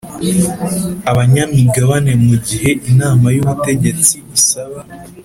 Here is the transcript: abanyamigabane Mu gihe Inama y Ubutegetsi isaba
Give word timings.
abanyamigabane 1.11 2.11
Mu 2.25 2.35
gihe 2.47 2.69
Inama 2.91 3.27
y 3.35 3.39
Ubutegetsi 3.43 4.13
isaba 4.37 4.79